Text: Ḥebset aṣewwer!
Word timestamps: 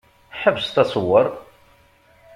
Ḥebset 0.41 0.75
aṣewwer! 0.83 1.27